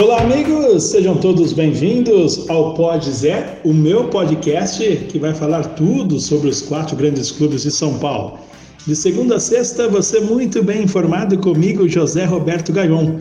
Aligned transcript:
Olá, 0.00 0.20
amigos! 0.20 0.84
Sejam 0.84 1.16
todos 1.16 1.52
bem-vindos 1.52 2.48
ao 2.48 2.72
Pod 2.74 3.04
Zé, 3.10 3.58
o 3.64 3.74
meu 3.74 4.04
podcast 4.04 4.80
que 5.08 5.18
vai 5.18 5.34
falar 5.34 5.74
tudo 5.74 6.20
sobre 6.20 6.48
os 6.48 6.62
quatro 6.62 6.94
grandes 6.94 7.32
clubes 7.32 7.64
de 7.64 7.72
São 7.72 7.98
Paulo. 7.98 8.38
De 8.86 8.94
segunda 8.94 9.34
a 9.34 9.40
sexta, 9.40 9.88
você 9.88 10.20
muito 10.20 10.62
bem 10.62 10.84
informado 10.84 11.36
comigo, 11.38 11.88
José 11.88 12.24
Roberto 12.24 12.72
Gaion. 12.72 13.16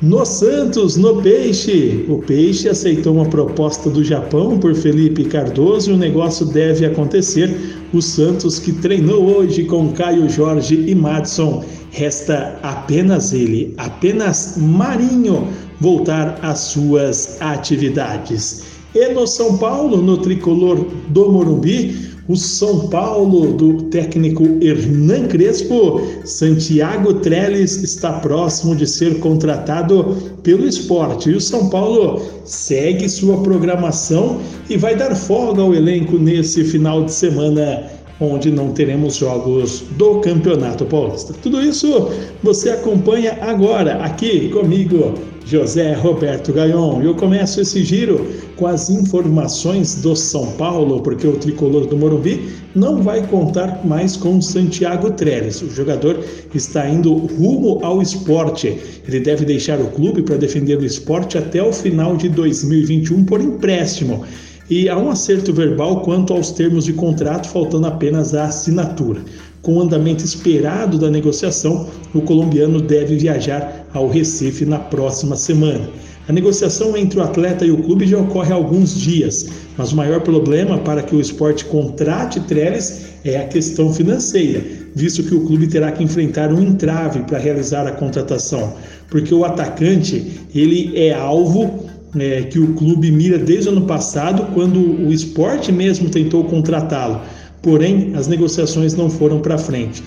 No 0.00 0.24
Santos, 0.24 0.96
no 0.96 1.22
Peixe, 1.22 2.04
o 2.08 2.18
Peixe 2.18 2.68
aceitou 2.68 3.14
uma 3.14 3.24
proposta 3.24 3.88
do 3.88 4.02
Japão 4.02 4.58
por 4.58 4.74
Felipe 4.74 5.24
Cardoso 5.24 5.90
e 5.90 5.94
o 5.94 5.96
negócio 5.96 6.44
deve 6.46 6.84
acontecer. 6.84 7.56
O 7.92 8.02
Santos, 8.02 8.58
que 8.58 8.72
treinou 8.72 9.36
hoje 9.36 9.64
com 9.64 9.92
Caio 9.92 10.28
Jorge 10.28 10.84
e 10.88 10.94
Madison, 10.94 11.64
resta 11.90 12.58
apenas 12.64 13.32
ele, 13.32 13.74
apenas 13.76 14.56
Marinho, 14.56 15.46
voltar 15.80 16.38
às 16.42 16.58
suas 16.58 17.40
atividades. 17.40 18.64
E 18.94 19.08
no 19.08 19.26
São 19.26 19.56
Paulo, 19.56 20.02
no 20.02 20.18
tricolor 20.18 20.84
do 21.08 21.30
Morumbi, 21.30 22.11
o 22.28 22.36
São 22.36 22.88
Paulo 22.88 23.52
do 23.54 23.82
técnico 23.84 24.44
Hernan 24.60 25.26
Crespo, 25.26 26.00
Santiago 26.24 27.14
Trellis 27.14 27.82
está 27.82 28.12
próximo 28.20 28.76
de 28.76 28.86
ser 28.86 29.18
contratado 29.18 30.16
pelo 30.42 30.66
esporte. 30.66 31.30
E 31.30 31.34
o 31.34 31.40
São 31.40 31.68
Paulo 31.68 32.22
segue 32.44 33.08
sua 33.08 33.42
programação 33.42 34.40
e 34.70 34.76
vai 34.76 34.94
dar 34.94 35.14
folga 35.14 35.62
ao 35.62 35.74
elenco 35.74 36.16
nesse 36.16 36.64
final 36.64 37.04
de 37.04 37.12
semana 37.12 37.90
onde 38.22 38.50
não 38.50 38.72
teremos 38.72 39.16
jogos 39.16 39.84
do 39.96 40.20
Campeonato 40.20 40.84
Paulista. 40.84 41.34
Tudo 41.42 41.60
isso 41.60 42.10
você 42.42 42.70
acompanha 42.70 43.38
agora 43.40 44.02
aqui 44.04 44.48
comigo 44.48 45.14
José 45.44 45.92
Roberto 45.94 46.52
Gaion. 46.52 47.02
Eu 47.02 47.14
começo 47.14 47.60
esse 47.60 47.82
giro 47.84 48.26
com 48.56 48.66
as 48.66 48.88
informações 48.88 49.96
do 49.96 50.14
São 50.14 50.52
Paulo, 50.52 51.02
porque 51.02 51.26
o 51.26 51.36
tricolor 51.36 51.86
do 51.86 51.96
Morumbi 51.96 52.48
não 52.74 53.02
vai 53.02 53.26
contar 53.26 53.84
mais 53.84 54.16
com 54.16 54.40
Santiago 54.40 55.10
Trellis. 55.10 55.60
O 55.62 55.70
jogador 55.70 56.20
está 56.54 56.88
indo 56.88 57.12
rumo 57.12 57.80
ao 57.82 58.00
esporte. 58.00 58.78
Ele 59.06 59.20
deve 59.20 59.44
deixar 59.44 59.80
o 59.80 59.88
clube 59.88 60.22
para 60.22 60.36
defender 60.36 60.78
o 60.78 60.84
esporte 60.84 61.36
até 61.36 61.62
o 61.62 61.72
final 61.72 62.16
de 62.16 62.28
2021 62.28 63.24
por 63.24 63.40
empréstimo. 63.40 64.24
E 64.70 64.88
há 64.88 64.96
um 64.96 65.10
acerto 65.10 65.52
verbal 65.52 66.00
quanto 66.02 66.32
aos 66.32 66.52
termos 66.52 66.84
de 66.84 66.92
contrato, 66.92 67.48
faltando 67.48 67.86
apenas 67.86 68.34
a 68.34 68.44
assinatura. 68.44 69.20
Com 69.60 69.74
o 69.74 69.80
andamento 69.80 70.24
esperado 70.24 70.98
da 70.98 71.10
negociação, 71.10 71.88
o 72.14 72.20
colombiano 72.20 72.80
deve 72.80 73.16
viajar 73.16 73.86
ao 73.92 74.08
Recife 74.08 74.64
na 74.64 74.78
próxima 74.78 75.36
semana. 75.36 75.88
A 76.28 76.32
negociação 76.32 76.96
entre 76.96 77.18
o 77.18 77.22
atleta 77.22 77.64
e 77.64 77.72
o 77.72 77.82
clube 77.82 78.06
já 78.06 78.16
ocorre 78.18 78.52
há 78.52 78.54
alguns 78.54 78.94
dias, 78.94 79.48
mas 79.76 79.90
o 79.90 79.96
maior 79.96 80.20
problema 80.20 80.78
para 80.78 81.02
que 81.02 81.16
o 81.16 81.20
esporte 81.20 81.64
contrate 81.64 82.38
Trellis 82.40 83.06
é 83.24 83.38
a 83.38 83.48
questão 83.48 83.92
financeira, 83.92 84.62
visto 84.94 85.24
que 85.24 85.34
o 85.34 85.44
clube 85.44 85.66
terá 85.66 85.90
que 85.90 86.04
enfrentar 86.04 86.52
um 86.52 86.62
entrave 86.62 87.20
para 87.24 87.38
realizar 87.38 87.88
a 87.88 87.92
contratação, 87.92 88.74
porque 89.10 89.34
o 89.34 89.44
atacante 89.44 90.40
ele 90.54 90.92
é 90.96 91.12
alvo 91.12 91.81
é, 92.18 92.42
que 92.42 92.58
o 92.58 92.74
clube 92.74 93.10
mira 93.10 93.38
desde 93.38 93.68
o 93.68 93.72
ano 93.72 93.86
passado, 93.86 94.52
quando 94.54 94.78
o 94.78 95.12
esporte 95.12 95.72
mesmo 95.72 96.08
tentou 96.10 96.44
contratá-lo 96.44 97.20
porém 97.62 98.12
as 98.14 98.26
negociações 98.26 98.94
não 98.94 99.08
foram 99.08 99.40
para 99.40 99.56
frente. 99.56 100.02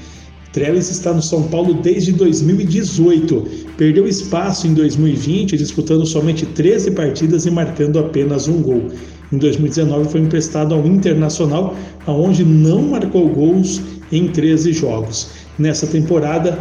Trellis 0.51 0.89
está 0.89 1.13
no 1.13 1.21
São 1.21 1.43
Paulo 1.43 1.73
desde 1.73 2.13
2018. 2.13 3.45
Perdeu 3.77 4.07
espaço 4.07 4.67
em 4.67 4.73
2020, 4.73 5.57
disputando 5.57 6.05
somente 6.05 6.45
13 6.45 6.91
partidas 6.91 7.45
e 7.45 7.51
marcando 7.51 7.99
apenas 7.99 8.47
um 8.47 8.61
gol. 8.61 8.87
Em 9.33 9.37
2019 9.37 10.09
foi 10.09 10.21
emprestado 10.21 10.73
ao 10.73 10.85
Internacional, 10.85 11.75
aonde 12.05 12.45
não 12.45 12.83
marcou 12.83 13.27
gols 13.29 13.81
em 14.11 14.27
13 14.27 14.71
jogos. 14.71 15.29
Nessa 15.59 15.87
temporada, 15.87 16.57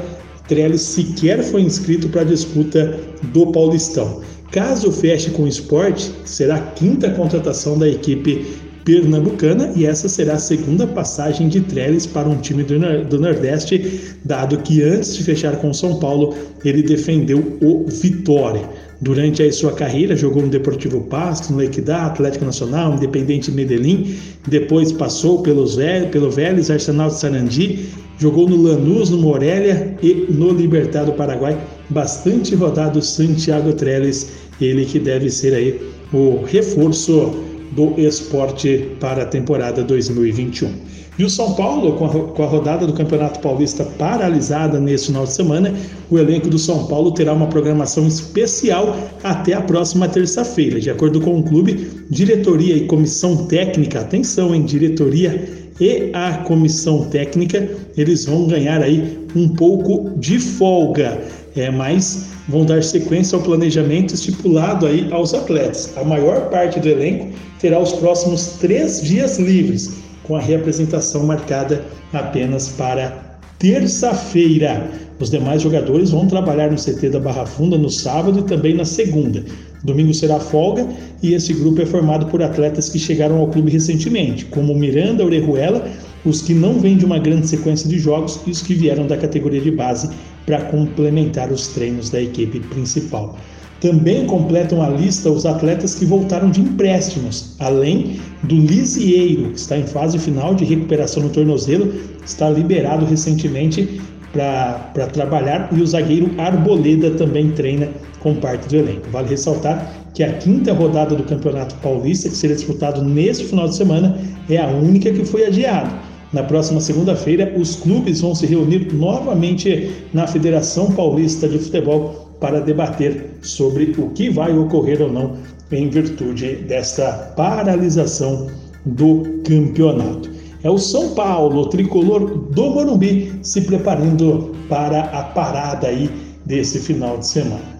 Trellis 0.48 0.80
sequer 0.80 1.44
foi 1.44 1.62
inscrito 1.62 2.08
para 2.08 2.22
a 2.22 2.24
disputa 2.24 2.98
do 3.32 3.46
Paulistão. 3.52 4.22
Caso 4.54 4.92
feche 4.92 5.30
com 5.30 5.42
o 5.42 5.48
esporte, 5.48 6.12
será 6.24 6.54
a 6.54 6.60
quinta 6.60 7.10
contratação 7.10 7.76
da 7.76 7.88
equipe 7.88 8.46
pernambucana 8.84 9.72
e 9.74 9.84
essa 9.84 10.08
será 10.08 10.34
a 10.34 10.38
segunda 10.38 10.86
passagem 10.86 11.48
de 11.48 11.60
Trellis 11.60 12.06
para 12.06 12.28
um 12.28 12.36
time 12.36 12.62
do 12.62 13.18
Nordeste, 13.18 14.14
dado 14.24 14.58
que 14.58 14.80
antes 14.80 15.16
de 15.16 15.24
fechar 15.24 15.56
com 15.56 15.74
São 15.74 15.98
Paulo, 15.98 16.36
ele 16.64 16.84
defendeu 16.84 17.58
o 17.60 17.84
Vitória. 17.88 18.62
Durante 19.00 19.42
a 19.42 19.52
sua 19.52 19.72
carreira, 19.72 20.14
jogou 20.14 20.42
no 20.42 20.48
Deportivo 20.48 21.00
Pasto, 21.00 21.52
no 21.52 21.60
Equidad, 21.60 22.12
Atlético 22.12 22.44
Nacional, 22.44 22.94
Independente 22.94 23.50
Medellín, 23.50 24.14
depois 24.46 24.92
passou 24.92 25.42
pelos, 25.42 25.76
pelo 26.12 26.30
Vélez, 26.30 26.70
Arsenal 26.70 27.08
de 27.08 27.18
Sarandi, 27.18 27.88
jogou 28.18 28.48
no 28.48 28.56
Lanús, 28.56 29.10
no 29.10 29.18
Morelia 29.18 29.96
e 30.00 30.26
no 30.30 30.52
Libertad 30.52 31.06
do 31.06 31.12
Paraguai. 31.12 31.58
Bastante 31.90 32.54
rodado 32.54 33.02
Santiago 33.02 33.72
Trellis, 33.74 34.30
ele 34.60 34.84
que 34.84 34.98
deve 34.98 35.30
ser 35.30 35.54
aí 35.54 35.80
o 36.12 36.44
reforço 36.44 37.32
do 37.72 37.98
esporte 37.98 38.88
para 39.00 39.22
a 39.22 39.26
temporada 39.26 39.82
2021. 39.82 40.94
E 41.16 41.24
o 41.24 41.30
São 41.30 41.54
Paulo, 41.54 41.92
com 41.92 42.06
a, 42.06 42.08
com 42.08 42.42
a, 42.42 42.46
rodada 42.46 42.86
do 42.86 42.92
Campeonato 42.92 43.38
Paulista 43.38 43.84
paralisada 43.84 44.80
nesse 44.80 45.06
final 45.06 45.24
de 45.24 45.32
semana, 45.32 45.72
o 46.10 46.18
elenco 46.18 46.48
do 46.48 46.58
São 46.58 46.86
Paulo 46.86 47.12
terá 47.12 47.32
uma 47.32 47.46
programação 47.46 48.06
especial 48.08 48.96
até 49.22 49.52
a 49.52 49.60
próxima 49.60 50.08
terça-feira. 50.08 50.80
De 50.80 50.90
acordo 50.90 51.20
com 51.20 51.38
o 51.38 51.42
clube, 51.44 51.88
diretoria 52.10 52.76
e 52.76 52.86
comissão 52.86 53.46
técnica, 53.46 54.00
atenção, 54.00 54.52
em 54.54 54.64
diretoria 54.64 55.48
e 55.80 56.10
a 56.12 56.38
comissão 56.38 57.04
técnica, 57.04 57.68
eles 57.96 58.26
vão 58.26 58.48
ganhar 58.48 58.82
aí 58.82 59.18
um 59.36 59.48
pouco 59.48 60.18
de 60.18 60.40
folga. 60.40 61.20
É, 61.56 61.70
mas 61.70 62.30
vão 62.48 62.64
dar 62.64 62.82
sequência 62.82 63.36
ao 63.36 63.42
planejamento 63.42 64.14
estipulado 64.14 64.86
aí 64.86 65.08
aos 65.12 65.32
atletas. 65.34 65.92
A 65.96 66.02
maior 66.02 66.50
parte 66.50 66.80
do 66.80 66.88
elenco 66.88 67.28
terá 67.60 67.78
os 67.78 67.92
próximos 67.92 68.56
três 68.58 69.00
dias 69.00 69.38
livres, 69.38 69.98
com 70.24 70.34
a 70.34 70.40
reapresentação 70.40 71.24
marcada 71.24 71.84
apenas 72.12 72.68
para 72.70 73.38
terça-feira. 73.58 74.90
Os 75.20 75.30
demais 75.30 75.62
jogadores 75.62 76.10
vão 76.10 76.26
trabalhar 76.26 76.70
no 76.70 76.76
CT 76.76 77.10
da 77.10 77.20
Barra 77.20 77.46
Funda 77.46 77.78
no 77.78 77.88
sábado 77.88 78.40
e 78.40 78.42
também 78.42 78.74
na 78.74 78.84
segunda. 78.84 79.44
Domingo 79.84 80.12
será 80.12 80.40
folga 80.40 80.88
e 81.22 81.34
esse 81.34 81.52
grupo 81.52 81.80
é 81.80 81.86
formado 81.86 82.26
por 82.26 82.42
atletas 82.42 82.88
que 82.88 82.98
chegaram 82.98 83.38
ao 83.38 83.48
clube 83.48 83.70
recentemente, 83.70 84.44
como 84.46 84.74
Miranda 84.74 85.24
Orejuela, 85.24 85.86
os 86.24 86.42
que 86.42 86.54
não 86.54 86.80
vêm 86.80 86.96
de 86.96 87.04
uma 87.04 87.18
grande 87.18 87.46
sequência 87.46 87.88
de 87.88 87.98
jogos 87.98 88.40
e 88.46 88.50
os 88.50 88.62
que 88.62 88.74
vieram 88.74 89.06
da 89.06 89.16
categoria 89.16 89.60
de 89.60 89.70
base 89.70 90.08
para 90.46 90.62
complementar 90.66 91.50
os 91.50 91.68
treinos 91.68 92.10
da 92.10 92.20
equipe 92.20 92.60
principal. 92.60 93.36
Também 93.80 94.26
completam 94.26 94.80
a 94.82 94.88
lista 94.88 95.30
os 95.30 95.44
atletas 95.44 95.94
que 95.94 96.06
voltaram 96.06 96.50
de 96.50 96.60
empréstimos, 96.60 97.54
além 97.58 98.18
do 98.44 98.54
Lisieiro, 98.54 99.50
que 99.50 99.58
está 99.58 99.76
em 99.76 99.86
fase 99.86 100.18
final 100.18 100.54
de 100.54 100.64
recuperação 100.64 101.22
no 101.22 101.28
tornozelo, 101.28 101.92
está 102.24 102.48
liberado 102.48 103.04
recentemente 103.04 104.00
para 104.32 105.06
trabalhar, 105.12 105.68
e 105.70 105.80
o 105.80 105.86
zagueiro 105.86 106.30
Arboleda 106.38 107.10
também 107.12 107.52
treina 107.52 107.88
com 108.20 108.34
parte 108.34 108.68
do 108.68 108.76
elenco. 108.76 109.08
Vale 109.10 109.28
ressaltar 109.28 109.92
que 110.14 110.22
a 110.22 110.32
quinta 110.32 110.72
rodada 110.72 111.14
do 111.14 111.22
Campeonato 111.24 111.74
Paulista, 111.76 112.28
que 112.28 112.36
será 112.36 112.54
disputado 112.54 113.04
neste 113.04 113.44
final 113.44 113.68
de 113.68 113.76
semana, 113.76 114.18
é 114.48 114.56
a 114.56 114.66
única 114.68 115.12
que 115.12 115.24
foi 115.24 115.46
adiada. 115.46 115.90
Na 116.34 116.42
próxima 116.42 116.80
segunda-feira, 116.80 117.54
os 117.56 117.76
clubes 117.76 118.20
vão 118.20 118.34
se 118.34 118.44
reunir 118.44 118.92
novamente 118.92 119.92
na 120.12 120.26
Federação 120.26 120.90
Paulista 120.90 121.48
de 121.48 121.60
Futebol 121.60 122.28
para 122.40 122.60
debater 122.60 123.38
sobre 123.40 123.94
o 123.96 124.08
que 124.10 124.30
vai 124.30 124.52
ocorrer 124.58 125.00
ou 125.00 125.12
não 125.12 125.36
em 125.70 125.88
virtude 125.88 126.56
desta 126.56 127.32
paralisação 127.36 128.48
do 128.84 129.22
campeonato. 129.44 130.28
É 130.64 130.68
o 130.68 130.76
São 130.76 131.10
Paulo, 131.10 131.62
o 131.62 131.66
tricolor 131.68 132.36
do 132.50 132.70
Morumbi, 132.70 133.38
se 133.40 133.60
preparando 133.60 134.56
para 134.68 135.02
a 135.02 135.22
parada 135.22 135.86
aí 135.86 136.10
desse 136.44 136.80
final 136.80 137.16
de 137.18 137.28
semana. 137.28 137.74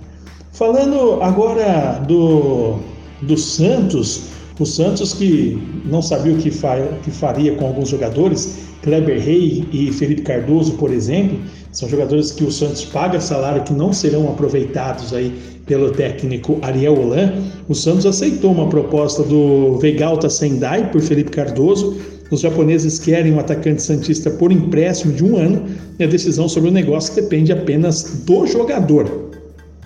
Falando 0.53 1.21
agora 1.21 2.00
do, 2.07 2.77
do 3.23 3.37
Santos, 3.37 4.29
o 4.59 4.65
Santos 4.65 5.12
que 5.12 5.59
não 5.85 6.01
sabia 6.01 6.33
o 6.33 6.39
que, 6.39 6.51
fa 6.51 6.77
que 7.03 7.11
faria 7.11 7.56
com 7.56 7.67
alguns 7.67 7.89
jogadores, 7.89 8.59
Kleber 8.83 9.21
Rey 9.21 9.67
e 9.73 9.91
Felipe 9.93 10.23
Cardoso, 10.23 10.75
por 10.75 10.93
exemplo, 10.93 11.39
são 11.73 11.89
jogadores 11.89 12.31
que 12.31 12.45
o 12.45 12.53
Santos 12.53 12.85
paga 12.85 13.21
salário 13.21 13.65
que 13.65 13.73
não 13.73 13.93
serão 13.93 14.29
aproveitados 14.29 15.12
aí 15.12 15.33
pelo 15.67 15.91
técnico 15.91 16.59
Ariel 16.62 16.95
Holan. 16.95 17.33
O 17.69 17.75
Santos 17.75 18.06
aceitou 18.06 18.53
uma 18.53 18.69
proposta 18.69 19.23
do 19.25 19.77
Vegalta 19.79 20.29
Sendai 20.29 20.91
por 20.93 21.00
Felipe 21.00 21.31
Cardoso. 21.31 21.97
Os 22.31 22.41
japoneses 22.41 22.99
querem 22.99 23.33
um 23.33 23.41
atacante 23.41 23.83
santista 23.83 24.31
por 24.31 24.53
empréstimo 24.53 25.12
de 25.12 25.25
um 25.25 25.37
ano 25.37 25.65
e 25.99 26.05
a 26.05 26.07
decisão 26.07 26.49
sobre 26.49 26.71
o 26.71 26.73
negócio 26.73 27.15
depende 27.15 27.53
apenas 27.53 28.23
do 28.25 28.47
jogador. 28.47 29.31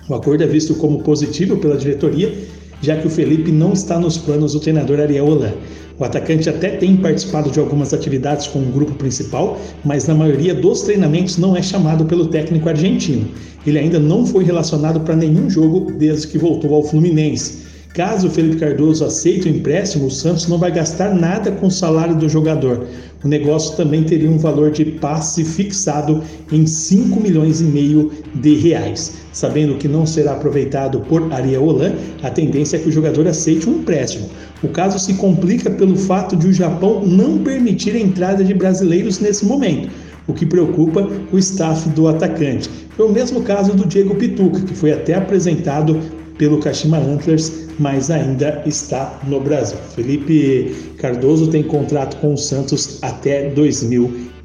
O 0.09 0.15
acordo 0.15 0.43
é 0.43 0.47
visto 0.47 0.75
como 0.75 1.03
positivo 1.03 1.57
pela 1.57 1.77
diretoria, 1.77 2.33
já 2.81 2.97
que 2.97 3.07
o 3.07 3.11
Felipe 3.11 3.51
não 3.51 3.73
está 3.73 3.99
nos 3.99 4.19
planos 4.19 4.53
do 4.53 4.61
treinador 4.61 5.01
Ariel 5.01 5.27
Holan. 5.27 5.53
O 5.99 6.05
atacante 6.05 6.49
até 6.49 6.71
tem 6.71 6.97
participado 6.97 7.51
de 7.51 7.59
algumas 7.59 7.93
atividades 7.93 8.47
com 8.47 8.61
o 8.61 8.67
grupo 8.67 8.95
principal, 8.95 9.61
mas 9.85 10.07
na 10.07 10.15
maioria 10.15 10.55
dos 10.55 10.83
treinamentos 10.83 11.39
não 11.39 11.57
é 11.57 11.63
chamado 11.63 12.05
pelo 12.05 12.29
técnico 12.29 12.69
argentino. 12.69 13.27
Ele 13.67 13.81
ainda 13.81 13.99
não 13.99 14.25
foi 14.25 14.45
relacionado 14.45 15.01
para 15.01 15.17
nenhum 15.17 15.51
jogo 15.51 15.93
desde 15.93 16.29
que 16.29 16.39
voltou 16.39 16.73
ao 16.75 16.85
Fluminense. 16.85 17.67
Caso 17.95 18.29
o 18.29 18.31
Felipe 18.31 18.59
Cardoso 18.59 19.05
aceite 19.05 19.49
o 19.49 19.51
empréstimo, 19.51 20.07
o 20.07 20.11
Santos 20.11 20.47
não 20.47 20.57
vai 20.57 20.71
gastar 20.71 21.13
nada 21.13 21.51
com 21.51 21.67
o 21.67 21.71
salário 21.71 22.15
do 22.15 22.29
jogador. 22.29 22.87
O 23.25 23.27
negócio 23.27 23.77
também 23.77 24.05
teria 24.05 24.31
um 24.31 24.39
valor 24.39 24.71
de 24.71 24.85
passe 24.85 25.45
fixado 25.45 26.23
em 26.53 26.65
5 26.65 27.19
milhões 27.21 27.61
e 27.61 27.65
meio 27.65 28.13
de 28.35 28.55
reais. 28.55 29.19
Sabendo 29.33 29.77
que 29.77 29.89
não 29.89 30.07
será 30.07 30.33
aproveitado 30.33 31.01
por 31.01 31.33
Ariel 31.33 31.65
Holan, 31.65 31.95
a 32.23 32.31
tendência 32.31 32.77
é 32.77 32.81
que 32.81 32.89
o 32.89 32.93
jogador 32.93 33.27
aceite 33.27 33.69
um 33.69 33.79
empréstimo. 33.79 34.29
O 34.63 34.69
caso 34.69 34.99
se 34.99 35.15
complica 35.15 35.71
pelo 35.71 35.97
fato 35.97 36.37
de 36.37 36.49
o 36.49 36.53
Japão 36.53 37.05
não 37.05 37.39
permitir 37.39 37.95
a 37.95 38.01
entrada 38.01 38.43
de 38.43 38.55
brasileiros 38.55 39.21
nesse 39.21 39.45
momento, 39.45 39.89
o 40.27 40.33
que 40.33 40.45
preocupa 40.45 41.09
o 41.33 41.39
staff 41.39 41.89
do 41.91 42.09
atacante. 42.09 42.69
Foi 42.97 43.07
o 43.07 43.13
mesmo 43.13 43.43
caso 43.43 43.73
do 43.75 43.87
Diego 43.87 44.17
Pituca, 44.17 44.61
que 44.61 44.75
foi 44.75 44.93
até 44.93 45.15
apresentado 45.15 46.01
pelo 46.37 46.59
Kashima 46.59 46.99
Antlers, 46.99 47.69
mas 47.79 48.11
ainda 48.11 48.63
está 48.65 49.21
no 49.27 49.41
Brasil. 49.41 49.79
Felipe 49.95 50.75
Cardoso 50.99 51.49
tem 51.49 51.63
contrato 51.63 52.17
com 52.19 52.35
o 52.35 52.39
Santos 52.39 52.99
até 53.03 53.51
2022. 53.51 54.38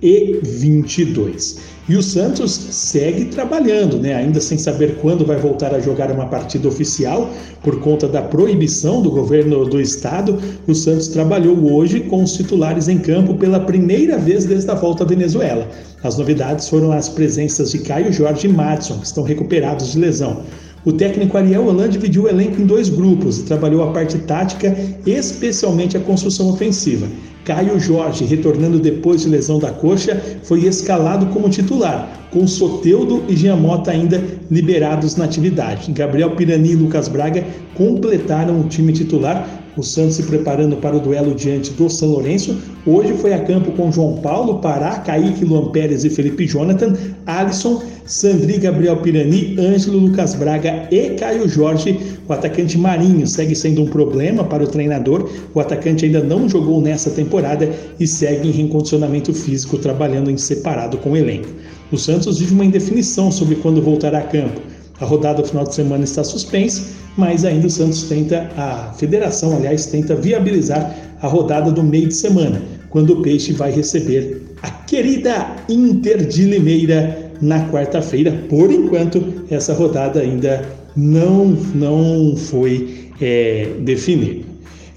E 1.88 1.96
o 1.96 2.04
Santos 2.04 2.52
segue 2.52 3.26
trabalhando, 3.26 3.98
né? 3.98 4.14
ainda 4.14 4.42
sem 4.42 4.58
saber 4.58 4.96
quando 5.02 5.26
vai 5.26 5.38
voltar 5.38 5.74
a 5.74 5.80
jogar 5.80 6.12
uma 6.12 6.28
partida 6.28 6.68
oficial, 6.68 7.30
por 7.62 7.80
conta 7.80 8.08
da 8.08 8.22
proibição 8.22 9.02
do 9.02 9.10
governo 9.10 9.66
do 9.66 9.80
estado. 9.80 10.38
O 10.68 10.76
Santos 10.76 11.08
trabalhou 11.08 11.74
hoje 11.74 12.02
com 12.02 12.22
os 12.22 12.34
titulares 12.34 12.90
em 12.90 13.00
campo 13.00 13.36
pela 13.36 13.62
primeira 13.62 14.18
vez 14.18 14.44
desde 14.44 14.70
a 14.70 14.76
volta 14.76 15.04
à 15.04 15.08
Venezuela. 15.08 15.70
As 16.04 16.18
novidades 16.18 16.68
foram 16.68 16.92
as 16.92 17.08
presenças 17.08 17.72
de 17.72 17.80
Caio 17.80 18.12
Jorge 18.12 18.48
e 18.48 18.52
Madison, 18.52 19.00
que 19.00 19.06
estão 19.06 19.24
recuperados 19.24 19.94
de 19.94 20.00
lesão. 20.00 20.44
O 20.86 20.92
técnico 20.92 21.38
Ariel 21.38 21.66
Holan 21.66 21.88
dividiu 21.88 22.24
o 22.24 22.28
elenco 22.28 22.62
em 22.62 22.66
dois 22.66 22.90
grupos 22.90 23.40
e 23.40 23.44
trabalhou 23.44 23.84
a 23.84 23.94
parte 23.94 24.18
tática, 24.18 24.76
especialmente 25.06 25.96
a 25.96 26.00
construção 26.02 26.50
ofensiva. 26.50 27.08
Caio 27.46 27.80
Jorge, 27.80 28.26
retornando 28.26 28.80
depois 28.80 29.22
de 29.22 29.30
lesão 29.30 29.60
da 29.60 29.72
coxa, 29.72 30.22
foi 30.44 30.66
escalado 30.66 31.28
como 31.28 31.50
titular, 31.50 32.28
com 32.32 32.46
Soteudo 32.46 33.24
e 33.30 33.36
Giamota 33.36 33.92
ainda 33.92 34.22
liberados 34.52 35.16
na 35.16 35.26
atividade. 35.26 35.92
Gabriel 35.92 36.32
Pirani 36.32 36.72
e 36.72 36.76
Lucas 36.76 37.08
Braga 37.08 37.46
completaram 37.76 38.60
o 38.60 38.68
time 38.68 38.92
titular, 38.92 39.63
o 39.76 39.84
Santos 39.84 40.16
se 40.16 40.24
preparando 40.24 40.78
para 40.78 40.96
o 40.96 41.00
duelo 41.00 41.34
diante 41.34 41.72
do 41.72 41.90
São 41.90 42.10
Lourenço. 42.10 42.58
Hoje 42.86 43.14
foi 43.14 43.34
a 43.34 43.40
campo 43.40 43.72
com 43.72 43.92
João 43.92 44.18
Paulo, 44.18 44.60
Pará, 44.60 45.00
Kaique, 45.00 45.46
Luan 45.46 45.72
Pérez 45.72 46.04
e 46.04 46.10
Felipe 46.10 46.46
Jonathan, 46.46 46.94
Alisson, 47.26 47.82
Sandri, 48.06 48.58
Gabriel 48.58 48.98
Pirani, 48.98 49.56
Ângelo, 49.58 49.98
Lucas 49.98 50.36
Braga 50.36 50.88
e 50.92 51.12
Caio 51.12 51.48
Jorge. 51.48 51.98
O 52.28 52.34
atacante 52.34 52.78
Marinho 52.78 53.26
segue 53.26 53.56
sendo 53.56 53.82
um 53.82 53.88
problema 53.88 54.44
para 54.44 54.64
o 54.64 54.68
treinador. 54.68 55.30
O 55.54 55.60
atacante 55.60 56.06
ainda 56.06 56.22
não 56.22 56.48
jogou 56.48 56.82
nessa 56.82 57.10
temporada 57.10 57.70
e 58.00 58.06
segue 58.06 58.50
em 58.50 58.52
recondicionamento 58.52 59.34
físico, 59.34 59.78
trabalhando 59.78 60.30
em 60.30 60.38
separado 60.38 60.98
com 60.98 61.12
o 61.12 61.18
elenco. 61.18 61.48
O 61.92 61.98
Santos 61.98 62.40
vive 62.40 62.54
uma 62.54 62.66
indefinição 62.66 63.32
sobre 63.32 63.56
quando 63.56 63.82
voltará 63.82 64.20
a 64.20 64.24
campo. 64.24 64.73
A 65.04 65.06
rodada 65.06 65.42
do 65.42 65.48
final 65.50 65.66
de 65.66 65.76
semana 65.76 66.06
está 66.06 66.24
suspensa, 66.24 66.82
mas 67.18 67.44
ainda 67.44 67.68
o 67.68 67.70
Santos 67.70 68.04
tenta, 68.04 68.50
a 68.56 68.94
federação, 68.94 69.54
aliás, 69.54 69.86
tenta 69.88 70.16
viabilizar 70.16 70.96
a 71.22 71.28
rodada 71.28 71.74
do 71.74 71.84
meio 71.84 72.08
de 72.08 72.16
semana, 72.16 72.62
quando 72.90 73.10
o 73.10 73.22
Peixe 73.22 73.52
vai 73.52 73.70
receber 73.70 74.42
a 74.62 74.72
querida 74.72 75.58
Inter 75.68 76.26
de 76.26 76.46
Limeira 76.46 77.34
na 77.42 77.70
quarta-feira. 77.70 78.32
Por 78.48 78.72
enquanto, 78.72 79.22
essa 79.52 79.74
rodada 79.74 80.22
ainda 80.22 80.66
não, 80.96 81.48
não 81.76 82.38
foi 82.38 83.10
é, 83.20 83.72
definida. 83.82 84.46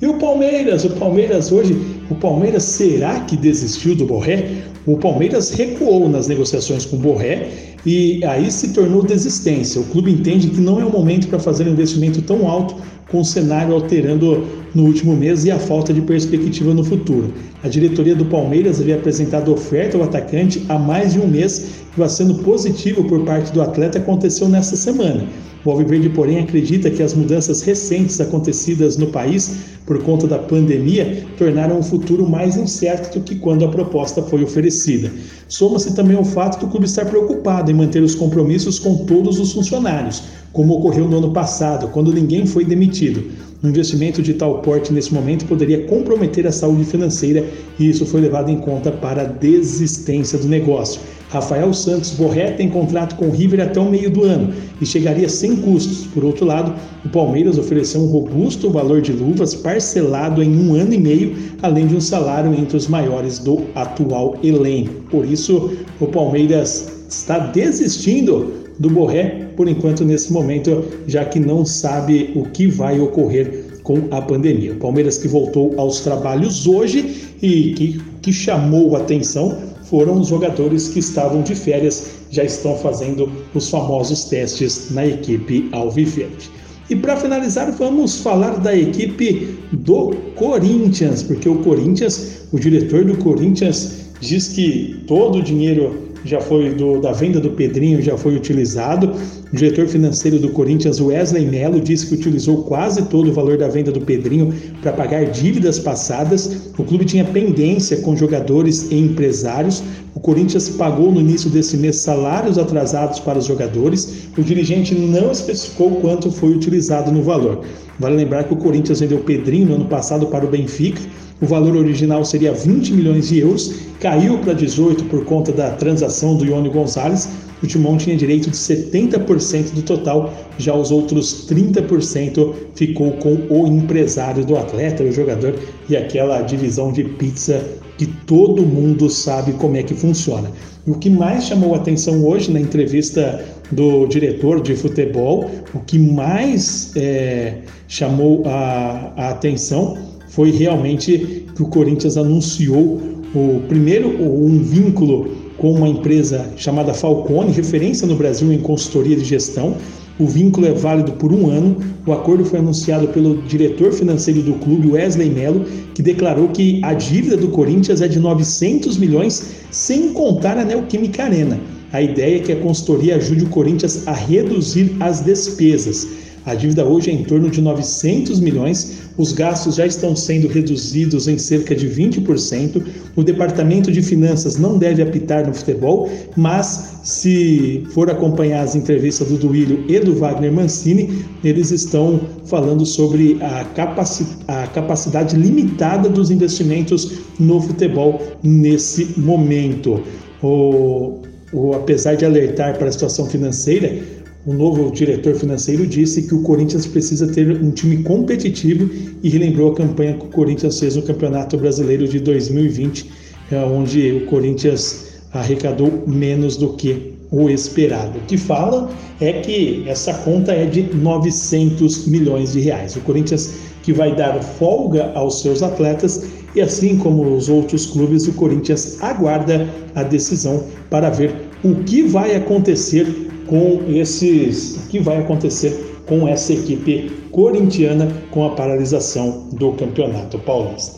E 0.00 0.06
o 0.06 0.14
Palmeiras, 0.20 0.84
o 0.84 0.90
Palmeiras 0.90 1.50
hoje, 1.50 1.76
o 2.08 2.14
Palmeiras 2.14 2.62
será 2.62 3.22
que 3.22 3.36
desistiu 3.36 3.96
do 3.96 4.06
Borré? 4.06 4.66
O 4.86 4.98
Palmeiras 4.98 5.50
recuou 5.50 6.08
nas 6.08 6.28
negociações 6.28 6.84
com 6.84 6.94
o 6.94 7.00
Borré 7.00 7.75
e 7.86 8.24
aí 8.24 8.50
se 8.50 8.70
tornou 8.72 9.00
desistência. 9.02 9.80
O 9.80 9.84
clube 9.84 10.10
entende 10.10 10.48
que 10.48 10.60
não 10.60 10.80
é 10.80 10.84
o 10.84 10.90
momento 10.90 11.28
para 11.28 11.38
fazer 11.38 11.68
um 11.68 11.70
investimento 11.70 12.20
tão 12.20 12.48
alto 12.48 12.74
com 13.08 13.20
o 13.20 13.24
cenário 13.24 13.72
alterando 13.72 14.44
no 14.74 14.84
último 14.84 15.16
mês 15.16 15.44
e 15.44 15.52
a 15.52 15.58
falta 15.58 15.94
de 15.94 16.00
perspectiva 16.00 16.74
no 16.74 16.84
futuro. 16.84 17.32
A 17.62 17.68
diretoria 17.68 18.16
do 18.16 18.24
Palmeiras 18.24 18.80
havia 18.80 18.96
apresentado 18.96 19.52
oferta 19.52 19.96
ao 19.96 20.02
atacante 20.02 20.64
há 20.68 20.76
mais 20.76 21.12
de 21.12 21.20
um 21.20 21.28
mês 21.28 21.84
e 21.96 22.00
o 22.00 22.02
aceno 22.02 22.34
positivo 22.38 23.04
por 23.04 23.24
parte 23.24 23.52
do 23.52 23.62
atleta 23.62 23.98
aconteceu 23.98 24.48
nesta 24.48 24.74
semana. 24.74 25.24
O 25.64 25.70
Alviverde, 25.70 26.08
porém, 26.08 26.40
acredita 26.40 26.90
que 26.90 27.02
as 27.02 27.14
mudanças 27.14 27.62
recentes 27.62 28.20
acontecidas 28.20 28.96
no 28.96 29.06
país 29.06 29.75
por 29.86 30.02
conta 30.02 30.26
da 30.26 30.38
pandemia 30.38 31.24
tornaram 31.38 31.78
o 31.78 31.82
futuro 31.82 32.28
mais 32.28 32.56
incerto 32.56 33.16
do 33.16 33.24
que 33.24 33.36
quando 33.36 33.64
a 33.64 33.68
proposta 33.68 34.20
foi 34.20 34.42
oferecida. 34.42 35.12
Soma-se 35.48 35.94
também 35.94 36.18
o 36.18 36.24
fato 36.24 36.58
do 36.58 36.70
clube 36.70 36.86
estar 36.86 37.06
preocupado 37.06 37.70
em 37.70 37.74
manter 37.74 38.02
os 38.02 38.16
compromissos 38.16 38.80
com 38.80 39.04
todos 39.04 39.38
os 39.38 39.52
funcionários, 39.52 40.24
como 40.52 40.74
ocorreu 40.74 41.08
no 41.08 41.18
ano 41.18 41.30
passado, 41.30 41.88
quando 41.88 42.12
ninguém 42.12 42.46
foi 42.46 42.64
demitido. 42.64 43.24
Um 43.62 43.68
investimento 43.68 44.20
de 44.20 44.34
tal 44.34 44.60
porte 44.60 44.92
nesse 44.92 45.14
momento 45.14 45.46
poderia 45.46 45.86
comprometer 45.86 46.46
a 46.46 46.52
saúde 46.52 46.84
financeira 46.84 47.48
e 47.78 47.88
isso 47.88 48.04
foi 48.04 48.20
levado 48.20 48.50
em 48.50 48.58
conta 48.58 48.90
para 48.90 49.22
a 49.22 49.26
desistência 49.26 50.38
do 50.38 50.48
negócio. 50.48 51.00
Rafael 51.36 51.72
Santos 51.74 52.12
Borré 52.12 52.52
tem 52.52 52.66
contrato 52.66 53.14
com 53.16 53.26
o 53.26 53.30
River 53.30 53.60
até 53.60 53.78
o 53.78 53.90
meio 53.90 54.08
do 54.08 54.24
ano 54.24 54.54
e 54.80 54.86
chegaria 54.86 55.28
sem 55.28 55.54
custos. 55.56 56.06
Por 56.06 56.24
outro 56.24 56.46
lado, 56.46 56.74
o 57.04 57.10
Palmeiras 57.10 57.58
ofereceu 57.58 58.00
um 58.00 58.06
robusto 58.06 58.70
valor 58.70 59.02
de 59.02 59.12
luvas 59.12 59.54
parcelado 59.54 60.42
em 60.42 60.56
um 60.58 60.74
ano 60.74 60.94
e 60.94 60.98
meio, 60.98 61.36
além 61.60 61.86
de 61.86 61.94
um 61.94 62.00
salário 62.00 62.54
entre 62.54 62.74
os 62.74 62.88
maiores 62.88 63.38
do 63.38 63.64
atual 63.74 64.36
elenco. 64.42 64.94
Por 65.10 65.26
isso, 65.26 65.76
o 66.00 66.06
Palmeiras 66.06 67.04
está 67.06 67.38
desistindo 67.38 68.54
do 68.78 68.88
Borré, 68.88 69.48
por 69.56 69.68
enquanto, 69.68 70.06
nesse 70.06 70.32
momento, 70.32 70.84
já 71.06 71.22
que 71.26 71.38
não 71.38 71.66
sabe 71.66 72.32
o 72.34 72.44
que 72.44 72.66
vai 72.66 72.98
ocorrer 72.98 73.66
com 73.82 74.08
a 74.10 74.22
pandemia. 74.22 74.72
O 74.72 74.76
Palmeiras 74.76 75.18
que 75.18 75.28
voltou 75.28 75.74
aos 75.76 76.00
trabalhos 76.00 76.66
hoje 76.66 77.28
e 77.42 77.72
que, 77.74 78.00
que 78.22 78.32
chamou 78.32 78.96
a 78.96 79.00
atenção 79.00 79.75
foram 79.88 80.20
os 80.20 80.28
jogadores 80.28 80.88
que 80.88 80.98
estavam 80.98 81.42
de 81.42 81.54
férias, 81.54 82.10
já 82.30 82.44
estão 82.44 82.76
fazendo 82.76 83.30
os 83.54 83.70
famosos 83.70 84.24
testes 84.24 84.90
na 84.90 85.06
equipe 85.06 85.68
Alviverde. 85.72 86.50
E 86.88 86.94
para 86.94 87.16
finalizar, 87.16 87.70
vamos 87.72 88.20
falar 88.20 88.58
da 88.58 88.76
equipe 88.76 89.58
do 89.72 90.14
Corinthians, 90.36 91.22
porque 91.22 91.48
o 91.48 91.56
Corinthians, 91.56 92.46
o 92.52 92.58
diretor 92.58 93.04
do 93.04 93.16
Corinthians 93.16 94.06
diz 94.20 94.48
que 94.48 95.02
todo 95.06 95.38
o 95.38 95.42
dinheiro 95.42 96.06
já 96.24 96.40
foi 96.40 96.74
do, 96.74 97.00
da 97.00 97.12
venda 97.12 97.40
do 97.40 97.50
Pedrinho 97.50 98.02
já 98.02 98.16
foi 98.16 98.36
utilizado. 98.36 99.12
O 99.52 99.56
diretor 99.56 99.86
financeiro 99.86 100.40
do 100.40 100.48
Corinthians, 100.48 101.00
Wesley 101.00 101.46
Melo, 101.46 101.80
disse 101.80 102.06
que 102.06 102.14
utilizou 102.14 102.64
quase 102.64 103.02
todo 103.02 103.30
o 103.30 103.32
valor 103.32 103.56
da 103.56 103.68
venda 103.68 103.92
do 103.92 104.00
Pedrinho 104.00 104.52
para 104.82 104.92
pagar 104.92 105.24
dívidas 105.26 105.78
passadas. 105.78 106.72
O 106.76 106.82
clube 106.82 107.04
tinha 107.04 107.24
pendência 107.24 107.98
com 107.98 108.16
jogadores 108.16 108.90
e 108.90 108.96
empresários. 108.96 109.84
O 110.16 110.20
Corinthians 110.20 110.68
pagou 110.70 111.12
no 111.12 111.20
início 111.20 111.48
desse 111.48 111.76
mês 111.76 111.96
salários 111.96 112.58
atrasados 112.58 113.20
para 113.20 113.38
os 113.38 113.44
jogadores. 113.44 114.26
O 114.36 114.42
dirigente 114.42 114.96
não 114.96 115.30
especificou 115.30 115.92
quanto 116.00 116.28
foi 116.32 116.52
utilizado 116.52 117.12
no 117.12 117.22
valor. 117.22 117.60
Vale 118.00 118.16
lembrar 118.16 118.44
que 118.44 118.52
o 118.52 118.56
Corinthians 118.56 118.98
vendeu 118.98 119.18
Pedrinho 119.20 119.66
no 119.66 119.74
ano 119.76 119.84
passado 119.84 120.26
para 120.26 120.44
o 120.44 120.48
Benfica. 120.48 121.00
O 121.40 121.46
valor 121.46 121.76
original 121.76 122.24
seria 122.24 122.52
20 122.52 122.94
milhões 122.94 123.28
de 123.28 123.38
euros, 123.40 123.74
caiu 124.00 124.38
para 124.38 124.54
18 124.54 125.04
por 125.04 125.24
conta 125.24 125.52
da 125.52 125.70
transação 125.70 126.34
do 126.36 126.44
Ione 126.44 126.70
Gonzalez. 126.70 127.28
O 127.62 127.66
Timão 127.66 127.96
tinha 127.96 128.16
direito 128.16 128.50
de 128.50 128.56
70% 128.56 129.72
do 129.72 129.82
total, 129.82 130.32
já 130.58 130.74
os 130.74 130.90
outros 130.90 131.46
30% 131.48 132.54
ficou 132.74 133.12
com 133.12 133.34
o 133.48 133.66
empresário 133.66 134.44
do 134.44 134.56
atleta, 134.56 135.02
o 135.02 135.12
jogador, 135.12 135.54
e 135.88 135.96
aquela 135.96 136.42
divisão 136.42 136.92
de 136.92 137.04
pizza 137.04 137.64
que 137.96 138.06
todo 138.26 138.62
mundo 138.62 139.08
sabe 139.08 139.52
como 139.52 139.76
é 139.76 139.82
que 139.82 139.94
funciona. 139.94 140.50
E 140.86 140.90
o 140.90 140.94
que 140.94 141.08
mais 141.08 141.44
chamou 141.44 141.74
a 141.74 141.78
atenção 141.78 142.24
hoje 142.24 142.52
na 142.52 142.60
entrevista 142.60 143.42
do 143.72 144.06
diretor 144.06 144.60
de 144.60 144.76
futebol, 144.76 145.50
o 145.74 145.80
que 145.80 145.98
mais 145.98 146.92
é, 146.94 147.58
chamou 147.88 148.42
a, 148.46 149.12
a 149.16 149.30
atenção 149.30 149.96
foi 150.28 150.50
realmente 150.50 151.46
que 151.54 151.62
o 151.62 151.66
Corinthians 151.66 152.16
anunciou 152.16 153.00
o 153.34 153.62
primeiro 153.68 154.08
um 154.08 154.62
vínculo 154.62 155.35
com 155.58 155.72
uma 155.72 155.88
empresa 155.88 156.46
chamada 156.56 156.92
Falcone, 156.92 157.52
referência 157.52 158.06
no 158.06 158.14
Brasil 158.14 158.52
em 158.52 158.58
consultoria 158.58 159.16
de 159.16 159.24
gestão. 159.24 159.76
O 160.18 160.26
vínculo 160.26 160.66
é 160.66 160.72
válido 160.72 161.12
por 161.12 161.32
um 161.32 161.50
ano. 161.50 161.76
O 162.06 162.12
acordo 162.12 162.44
foi 162.44 162.58
anunciado 162.58 163.08
pelo 163.08 163.42
diretor 163.42 163.92
financeiro 163.92 164.42
do 164.42 164.54
clube, 164.54 164.92
Wesley 164.92 165.28
Mello, 165.28 165.64
que 165.94 166.02
declarou 166.02 166.48
que 166.48 166.80
a 166.82 166.94
dívida 166.94 167.36
do 167.36 167.48
Corinthians 167.48 168.00
é 168.00 168.08
de 168.08 168.18
900 168.18 168.96
milhões, 168.96 169.50
sem 169.70 170.12
contar 170.12 170.56
a 170.56 170.64
Neoquímica 170.64 171.24
Arena. 171.24 171.60
A 171.92 172.02
ideia 172.02 172.36
é 172.36 172.40
que 172.40 172.52
a 172.52 172.56
consultoria 172.56 173.16
ajude 173.16 173.44
o 173.44 173.48
Corinthians 173.48 174.06
a 174.06 174.12
reduzir 174.12 174.96
as 175.00 175.20
despesas. 175.20 176.06
A 176.46 176.54
dívida 176.54 176.84
hoje 176.84 177.10
é 177.10 177.12
em 177.12 177.24
torno 177.24 177.50
de 177.50 177.60
900 177.60 178.38
milhões, 178.38 178.98
os 179.18 179.32
gastos 179.32 179.74
já 179.74 179.84
estão 179.84 180.14
sendo 180.14 180.46
reduzidos 180.46 181.26
em 181.26 181.36
cerca 181.38 181.74
de 181.74 181.88
20%. 181.88 182.82
O 183.16 183.24
departamento 183.24 183.90
de 183.90 184.00
finanças 184.00 184.56
não 184.56 184.78
deve 184.78 185.02
apitar 185.02 185.44
no 185.44 185.52
futebol, 185.52 186.08
mas 186.36 187.00
se 187.02 187.82
for 187.90 188.08
acompanhar 188.08 188.62
as 188.62 188.76
entrevistas 188.76 189.26
do 189.26 189.38
Duílio 189.38 189.84
e 189.88 189.98
do 189.98 190.14
Wagner 190.14 190.52
Mancini, 190.52 191.24
eles 191.42 191.72
estão 191.72 192.20
falando 192.44 192.86
sobre 192.86 193.38
a, 193.42 193.64
capaci 193.74 194.24
a 194.46 194.68
capacidade 194.68 195.34
limitada 195.36 196.08
dos 196.08 196.30
investimentos 196.30 197.10
no 197.40 197.60
futebol 197.60 198.22
nesse 198.40 199.18
momento. 199.18 200.00
O, 200.40 201.22
o, 201.52 201.72
apesar 201.72 202.14
de 202.14 202.24
alertar 202.24 202.78
para 202.78 202.88
a 202.88 202.92
situação 202.92 203.26
financeira, 203.26 204.15
o 204.46 204.52
novo 204.52 204.92
diretor 204.92 205.34
financeiro 205.34 205.84
disse 205.84 206.22
que 206.22 206.34
o 206.34 206.40
Corinthians 206.42 206.86
precisa 206.86 207.26
ter 207.26 207.50
um 207.60 207.72
time 207.72 208.04
competitivo 208.04 208.88
e 209.20 209.28
relembrou 209.28 209.72
a 209.72 209.74
campanha 209.74 210.14
que 210.14 210.24
o 210.24 210.28
Corinthians 210.28 210.78
fez 210.78 210.94
no 210.94 211.02
Campeonato 211.02 211.56
Brasileiro 211.56 212.06
de 212.06 212.20
2020, 212.20 213.10
é, 213.50 213.58
onde 213.64 214.12
o 214.12 214.26
Corinthians 214.26 215.06
arrecadou 215.32 216.04
menos 216.06 216.56
do 216.56 216.74
que 216.74 217.14
o 217.28 217.50
esperado. 217.50 218.18
O 218.18 218.22
que 218.22 218.38
falam 218.38 218.88
é 219.20 219.32
que 219.32 219.82
essa 219.88 220.14
conta 220.14 220.52
é 220.52 220.64
de 220.64 220.94
900 220.94 222.06
milhões 222.06 222.52
de 222.52 222.60
reais. 222.60 222.94
O 222.94 223.00
Corinthians 223.00 223.52
que 223.86 223.92
vai 223.92 224.12
dar 224.16 224.42
folga 224.42 225.12
aos 225.14 225.40
seus 225.40 225.62
atletas 225.62 226.26
e 226.56 226.60
assim 226.60 226.98
como 226.98 227.36
os 227.36 227.48
outros 227.48 227.86
clubes, 227.86 228.26
o 228.26 228.32
Corinthians 228.32 229.00
aguarda 229.00 229.68
a 229.94 230.02
decisão 230.02 230.64
para 230.90 231.08
ver 231.08 231.32
o 231.62 231.76
que 231.84 232.02
vai 232.02 232.34
acontecer 232.34 233.06
com 233.46 233.80
esses 233.86 234.74
o 234.74 234.88
que 234.88 234.98
vai 234.98 235.18
acontecer 235.18 236.02
com 236.04 236.26
essa 236.26 236.52
equipe 236.52 237.12
corintiana 237.30 238.08
com 238.32 238.44
a 238.44 238.50
paralisação 238.56 239.46
do 239.52 239.70
Campeonato 239.74 240.36
Paulista. 240.40 240.95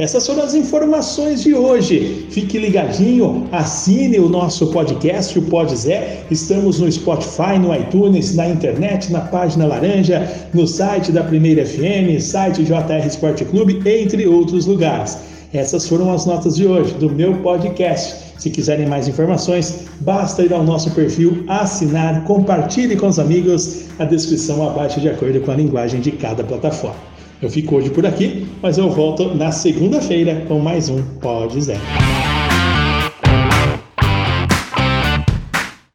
Essas 0.00 0.26
foram 0.26 0.44
as 0.44 0.54
informações 0.54 1.42
de 1.42 1.54
hoje. 1.54 2.26
Fique 2.30 2.56
ligadinho, 2.56 3.46
assine 3.52 4.18
o 4.18 4.30
nosso 4.30 4.68
podcast, 4.68 5.38
o 5.38 5.42
Pod 5.42 5.76
Zé. 5.76 6.22
Estamos 6.30 6.80
no 6.80 6.90
Spotify, 6.90 7.58
no 7.60 7.74
iTunes, 7.74 8.34
na 8.34 8.48
internet, 8.48 9.12
na 9.12 9.20
página 9.20 9.66
Laranja, 9.66 10.26
no 10.54 10.66
site 10.66 11.12
da 11.12 11.22
Primeira 11.22 11.66
FM, 11.66 12.18
site 12.18 12.64
JR 12.64 13.06
Esporte 13.06 13.44
Clube, 13.44 13.82
entre 13.84 14.26
outros 14.26 14.64
lugares. 14.64 15.18
Essas 15.52 15.86
foram 15.86 16.10
as 16.10 16.24
notas 16.24 16.56
de 16.56 16.66
hoje 16.66 16.94
do 16.94 17.10
meu 17.10 17.36
podcast. 17.42 18.32
Se 18.38 18.48
quiserem 18.48 18.86
mais 18.86 19.06
informações, 19.06 19.84
basta 20.00 20.42
ir 20.42 20.54
ao 20.54 20.64
nosso 20.64 20.92
perfil, 20.92 21.44
assinar, 21.46 22.24
compartilhe 22.24 22.96
com 22.96 23.08
os 23.08 23.18
amigos 23.18 23.82
a 23.98 24.06
descrição 24.06 24.66
abaixo 24.66 24.98
de 24.98 25.10
acordo 25.10 25.42
com 25.42 25.50
a 25.50 25.56
linguagem 25.56 26.00
de 26.00 26.12
cada 26.12 26.42
plataforma. 26.42 27.19
Eu 27.42 27.48
fico 27.48 27.76
hoje 27.76 27.88
por 27.90 28.04
aqui, 28.04 28.46
mas 28.60 28.76
eu 28.76 28.90
volto 28.90 29.34
na 29.34 29.50
segunda-feira 29.50 30.44
com 30.46 30.58
mais 30.58 30.90
um 30.90 31.02
Pode 31.20 31.60
Zé. 31.62 32.19